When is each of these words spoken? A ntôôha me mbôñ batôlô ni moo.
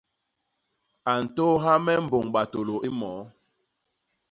A 1.11 1.13
ntôôha 1.23 1.73
me 1.85 1.93
mbôñ 2.05 2.25
batôlô 2.33 2.75
ni 2.81 2.89
moo. 2.99 3.21